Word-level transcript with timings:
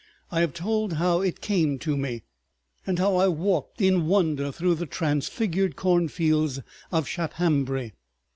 I 0.31 0.41
have 0.41 0.53
told 0.55 0.93
how 0.93 1.21
it 1.21 1.41
came 1.41 1.77
to 1.77 1.95
me, 1.95 2.23
and 2.87 2.97
how 2.97 3.17
I 3.17 3.27
walked 3.27 3.83
in 3.83 4.07
wonder 4.07 4.51
through 4.51 4.73
the 4.73 4.87
transfigured 4.87 5.75
cornfields 5.75 6.59
of 6.91 7.07
Shaphambury. 7.07 7.93